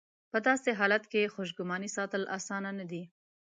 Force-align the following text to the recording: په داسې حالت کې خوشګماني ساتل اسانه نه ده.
په 0.31 0.37
داسې 0.47 0.69
حالت 0.79 1.03
کې 1.11 1.31
خوشګماني 1.33 1.89
ساتل 1.97 2.23
اسانه 2.37 2.71
نه 2.79 2.85
ده. 2.91 3.03